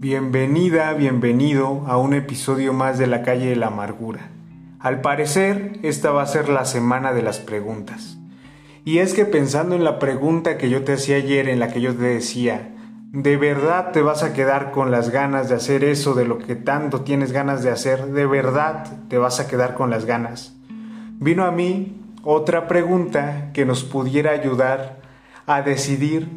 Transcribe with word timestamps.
Bienvenida, 0.00 0.92
bienvenido 0.92 1.82
a 1.88 1.96
un 1.96 2.14
episodio 2.14 2.72
más 2.72 2.98
de 2.98 3.08
la 3.08 3.22
calle 3.22 3.46
de 3.46 3.56
la 3.56 3.66
amargura. 3.66 4.30
Al 4.78 5.00
parecer, 5.00 5.80
esta 5.82 6.12
va 6.12 6.22
a 6.22 6.26
ser 6.26 6.48
la 6.48 6.66
semana 6.66 7.12
de 7.12 7.20
las 7.20 7.40
preguntas. 7.40 8.16
Y 8.84 8.98
es 8.98 9.12
que 9.12 9.24
pensando 9.24 9.74
en 9.74 9.82
la 9.82 9.98
pregunta 9.98 10.56
que 10.56 10.70
yo 10.70 10.84
te 10.84 10.92
hacía 10.92 11.16
ayer, 11.16 11.48
en 11.48 11.58
la 11.58 11.72
que 11.72 11.80
yo 11.80 11.96
te 11.96 12.04
decía, 12.04 12.76
¿de 13.10 13.36
verdad 13.36 13.90
te 13.90 14.00
vas 14.00 14.22
a 14.22 14.34
quedar 14.34 14.70
con 14.70 14.92
las 14.92 15.10
ganas 15.10 15.48
de 15.48 15.56
hacer 15.56 15.82
eso 15.82 16.14
de 16.14 16.26
lo 16.26 16.38
que 16.38 16.54
tanto 16.54 17.00
tienes 17.00 17.32
ganas 17.32 17.64
de 17.64 17.70
hacer? 17.70 18.06
¿De 18.06 18.24
verdad 18.24 18.86
te 19.08 19.18
vas 19.18 19.40
a 19.40 19.48
quedar 19.48 19.74
con 19.74 19.90
las 19.90 20.04
ganas? 20.04 20.54
Vino 21.18 21.44
a 21.44 21.50
mí 21.50 22.00
otra 22.22 22.68
pregunta 22.68 23.50
que 23.52 23.66
nos 23.66 23.82
pudiera 23.82 24.30
ayudar 24.30 25.00
a 25.48 25.62
decidir 25.62 26.28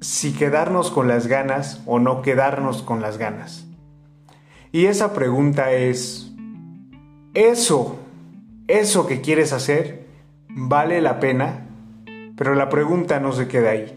si 0.00 0.32
quedarnos 0.32 0.90
con 0.90 1.08
las 1.08 1.26
ganas 1.26 1.82
o 1.86 1.98
no 1.98 2.22
quedarnos 2.22 2.82
con 2.82 3.02
las 3.02 3.18
ganas. 3.18 3.66
Y 4.72 4.86
esa 4.86 5.12
pregunta 5.12 5.72
es, 5.72 6.32
¿eso, 7.34 7.98
eso 8.66 9.06
que 9.06 9.20
quieres 9.20 9.52
hacer, 9.52 10.06
vale 10.48 11.00
la 11.00 11.20
pena? 11.20 11.66
Pero 12.36 12.54
la 12.54 12.70
pregunta 12.70 13.20
no 13.20 13.32
se 13.32 13.48
queda 13.48 13.70
ahí. 13.70 13.96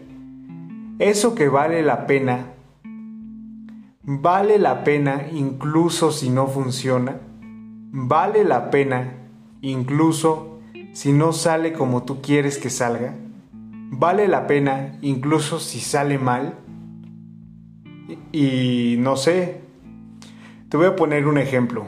¿Eso 0.98 1.34
que 1.34 1.48
vale 1.48 1.82
la 1.82 2.06
pena, 2.06 2.52
vale 4.02 4.58
la 4.58 4.84
pena 4.84 5.26
incluso 5.32 6.12
si 6.12 6.28
no 6.28 6.46
funciona? 6.48 7.16
¿Vale 7.96 8.44
la 8.44 8.70
pena 8.70 9.14
incluso 9.62 10.60
si 10.92 11.12
no 11.12 11.32
sale 11.32 11.72
como 11.72 12.02
tú 12.02 12.20
quieres 12.20 12.58
que 12.58 12.68
salga? 12.68 13.14
Vale 13.98 14.28
la 14.28 14.46
pena 14.46 14.98
incluso 15.02 15.60
si 15.60 15.80
sale 15.80 16.18
mal. 16.18 16.54
Y, 18.32 18.96
no 18.98 19.16
sé, 19.16 19.60
te 20.68 20.76
voy 20.76 20.86
a 20.86 20.96
poner 20.96 21.26
un 21.26 21.38
ejemplo. 21.38 21.86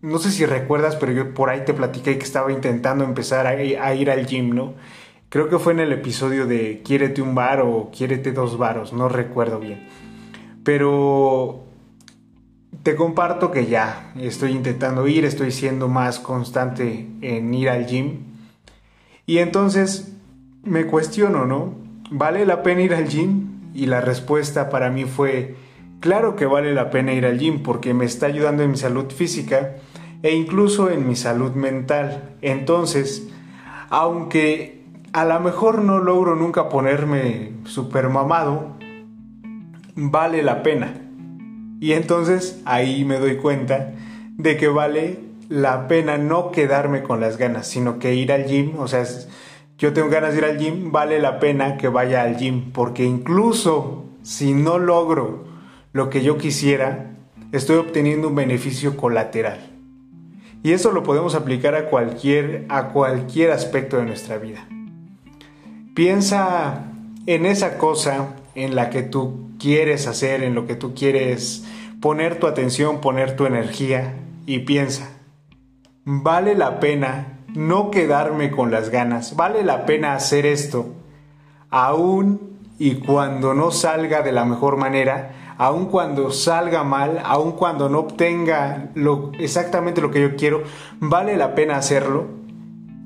No 0.00 0.18
sé 0.18 0.30
si 0.30 0.46
recuerdas, 0.46 0.96
pero 0.96 1.12
yo 1.12 1.34
por 1.34 1.50
ahí 1.50 1.64
te 1.64 1.74
platiqué 1.74 2.18
que 2.18 2.24
estaba 2.24 2.52
intentando 2.52 3.04
empezar 3.04 3.46
a, 3.46 3.94
ir 3.94 4.10
al 4.10 4.26
gym, 4.26 4.54
¿no? 4.54 4.74
Creo 5.28 5.48
que 5.48 5.58
fue 5.58 5.72
en 5.72 5.80
el 5.80 5.92
episodio 5.92 6.46
de 6.46 6.82
Quiérete 6.84 7.20
un 7.20 7.34
bar 7.34 7.60
o 7.60 7.90
Quiérete 7.90 8.32
dos 8.32 8.56
varos, 8.56 8.92
no 8.92 9.08
recuerdo 9.08 9.58
bien. 9.58 9.88
Pero 10.62 11.64
te 12.82 12.94
comparto 12.94 13.50
que 13.50 13.66
ya 13.66 14.12
estoy 14.18 14.52
intentando 14.52 15.06
ir, 15.08 15.24
estoy 15.24 15.50
siendo 15.50 15.88
más 15.88 16.18
constante 16.18 17.08
en 17.20 17.52
ir 17.52 17.68
al 17.68 17.86
gym. 17.86 18.20
Y 19.26 19.38
entonces 19.38 20.17
me 20.68 20.86
cuestiono, 20.86 21.46
¿no? 21.46 21.74
¿Vale 22.10 22.46
la 22.46 22.62
pena 22.62 22.82
ir 22.82 22.94
al 22.94 23.08
gym? 23.08 23.48
Y 23.74 23.86
la 23.86 24.00
respuesta 24.00 24.70
para 24.70 24.90
mí 24.90 25.04
fue, 25.04 25.56
claro 26.00 26.36
que 26.36 26.46
vale 26.46 26.74
la 26.74 26.90
pena 26.90 27.12
ir 27.12 27.26
al 27.26 27.38
gym 27.38 27.62
porque 27.62 27.94
me 27.94 28.04
está 28.04 28.26
ayudando 28.26 28.62
en 28.62 28.70
mi 28.70 28.76
salud 28.76 29.10
física 29.10 29.76
e 30.22 30.34
incluso 30.34 30.90
en 30.90 31.06
mi 31.06 31.16
salud 31.16 31.52
mental. 31.52 32.36
Entonces, 32.42 33.28
aunque 33.90 34.84
a 35.12 35.24
lo 35.24 35.40
mejor 35.40 35.82
no 35.82 35.98
logro 35.98 36.34
nunca 36.34 36.68
ponerme 36.68 37.52
super 37.64 38.08
mamado, 38.08 38.76
vale 39.94 40.42
la 40.42 40.62
pena. 40.62 40.94
Y 41.80 41.92
entonces 41.92 42.60
ahí 42.64 43.04
me 43.04 43.18
doy 43.18 43.36
cuenta 43.36 43.92
de 44.36 44.56
que 44.56 44.68
vale 44.68 45.20
la 45.48 45.88
pena 45.88 46.18
no 46.18 46.50
quedarme 46.50 47.02
con 47.02 47.20
las 47.20 47.38
ganas, 47.38 47.66
sino 47.66 47.98
que 47.98 48.14
ir 48.14 48.32
al 48.32 48.46
gym, 48.46 48.78
o 48.78 48.88
sea, 48.88 49.04
yo 49.78 49.92
tengo 49.92 50.08
ganas 50.08 50.32
de 50.32 50.38
ir 50.38 50.44
al 50.44 50.58
gym, 50.58 50.90
vale 50.90 51.20
la 51.20 51.38
pena 51.38 51.76
que 51.76 51.86
vaya 51.86 52.22
al 52.22 52.36
gym, 52.36 52.72
porque 52.72 53.04
incluso 53.04 54.04
si 54.22 54.52
no 54.52 54.78
logro 54.78 55.44
lo 55.92 56.10
que 56.10 56.22
yo 56.22 56.36
quisiera, 56.36 57.12
estoy 57.52 57.76
obteniendo 57.76 58.28
un 58.28 58.34
beneficio 58.34 58.96
colateral. 58.96 59.60
Y 60.64 60.72
eso 60.72 60.90
lo 60.90 61.04
podemos 61.04 61.36
aplicar 61.36 61.76
a 61.76 61.86
cualquier, 61.86 62.66
a 62.68 62.88
cualquier 62.88 63.52
aspecto 63.52 63.96
de 63.98 64.04
nuestra 64.04 64.38
vida. 64.38 64.66
Piensa 65.94 66.92
en 67.26 67.46
esa 67.46 67.78
cosa 67.78 68.34
en 68.56 68.74
la 68.74 68.90
que 68.90 69.02
tú 69.02 69.50
quieres 69.60 70.08
hacer, 70.08 70.42
en 70.42 70.56
lo 70.56 70.66
que 70.66 70.74
tú 70.74 70.92
quieres 70.94 71.64
poner 72.00 72.40
tu 72.40 72.48
atención, 72.48 73.00
poner 73.00 73.36
tu 73.36 73.46
energía 73.46 74.14
y 74.44 74.60
piensa, 74.60 75.16
¿vale 76.04 76.56
la 76.56 76.80
pena 76.80 77.37
no 77.58 77.90
quedarme 77.90 78.52
con 78.52 78.70
las 78.70 78.90
ganas. 78.90 79.34
Vale 79.34 79.64
la 79.64 79.84
pena 79.84 80.14
hacer 80.14 80.46
esto, 80.46 80.94
aún 81.70 82.56
y 82.78 82.94
cuando 83.00 83.52
no 83.52 83.72
salga 83.72 84.22
de 84.22 84.30
la 84.30 84.44
mejor 84.44 84.76
manera, 84.76 85.56
aun 85.58 85.86
cuando 85.86 86.30
salga 86.30 86.84
mal, 86.84 87.20
aun 87.24 87.52
cuando 87.52 87.88
no 87.88 87.98
obtenga 87.98 88.90
lo, 88.94 89.32
exactamente 89.40 90.00
lo 90.00 90.12
que 90.12 90.20
yo 90.20 90.36
quiero, 90.36 90.62
vale 91.00 91.36
la 91.36 91.56
pena 91.56 91.76
hacerlo. 91.76 92.28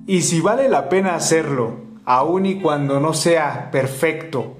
Y 0.07 0.21
si 0.21 0.43
vale 0.43 0.69
la 0.69 0.91
pena 0.91 1.15
hacerlo, 1.15 1.79
aun 2.05 2.45
y 2.45 2.61
cuando 2.61 3.01
no 3.01 3.15
sea 3.15 3.71
perfecto, 3.71 4.59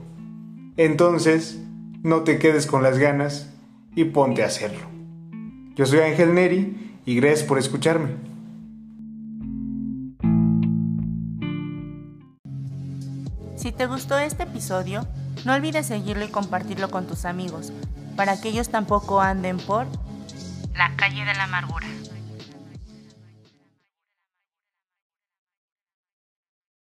entonces 0.79 1.63
no 2.03 2.23
te 2.23 2.39
quedes 2.39 2.67
con 2.67 2.83
las 2.83 2.97
ganas 2.97 3.53
y 3.95 4.05
ponte 4.05 4.43
a 4.43 4.47
hacerlo. 4.47 4.87
Yo 5.77 5.85
soy 5.85 6.01
Ángel 6.01 6.33
Neri 6.33 6.99
y 7.05 7.17
gracias 7.17 7.47
por 7.47 7.59
escucharme. 7.59 8.32
Si 13.63 13.71
te 13.71 13.87
gustó 13.87 14.19
este 14.19 14.43
episodio, 14.43 15.07
no 15.45 15.53
olvides 15.53 15.87
seguirlo 15.87 16.25
y 16.25 16.29
compartirlo 16.29 16.91
con 16.91 17.07
tus 17.07 17.25
amigos, 17.25 17.73
para 18.17 18.41
que 18.41 18.49
ellos 18.49 18.71
tampoco 18.71 19.21
anden 19.21 19.57
por 19.57 19.87
la 20.75 20.97
calle 20.97 21.25
de 21.25 21.33
la 21.33 21.45
amargura. 21.45 21.87